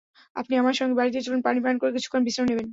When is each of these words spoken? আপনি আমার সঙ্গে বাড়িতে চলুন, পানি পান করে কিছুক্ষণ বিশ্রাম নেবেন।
আপনি 0.35 0.53
আমার 0.57 0.75
সঙ্গে 0.79 0.95
বাড়িতে 0.95 1.19
চলুন, 1.25 1.41
পানি 1.41 1.59
পান 1.65 1.75
করে 1.81 1.91
কিছুক্ষণ 1.93 2.21
বিশ্রাম 2.25 2.45
নেবেন। 2.49 2.67